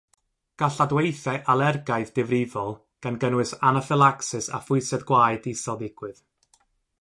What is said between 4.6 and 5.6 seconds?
phwysedd gwaed